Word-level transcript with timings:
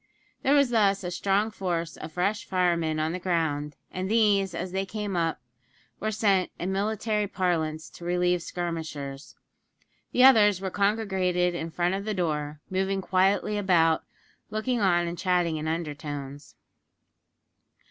There 0.41 0.55
was 0.55 0.71
thus 0.71 1.03
a 1.03 1.11
strong 1.11 1.51
force 1.51 1.95
of 1.95 2.13
fresh 2.13 2.43
firemen 2.43 2.99
on 2.99 3.11
the 3.11 3.19
ground, 3.19 3.75
and 3.91 4.09
these, 4.09 4.55
as 4.55 4.71
they 4.71 4.83
came 4.83 5.15
up, 5.15 5.39
were 5.99 6.09
sent 6.09 6.49
in 6.57 6.71
military 6.71 7.27
parlance 7.27 7.87
to 7.91 8.05
relieve 8.05 8.41
skirmishers. 8.41 9.35
The 10.11 10.23
others 10.23 10.59
were 10.59 10.71
congregated 10.71 11.53
in 11.53 11.69
front 11.69 11.93
of 11.93 12.05
the 12.05 12.15
door, 12.15 12.61
moving 12.67 12.99
quietly 12.99 13.59
about, 13.59 14.03
looking 14.49 14.79
on 14.81 15.07
and 15.07 15.19
chatting 15.19 15.57
in 15.57 15.67
undertones. 15.67 16.55